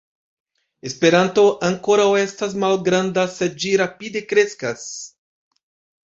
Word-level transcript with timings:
Esperanto 0.89 1.41
ankoraŭ 1.67 2.07
estas 2.21 2.55
malgranda, 2.63 3.25
sed 3.33 3.59
ĝi 3.65 3.73
rapide 3.83 4.23
kreskas. 4.31 4.87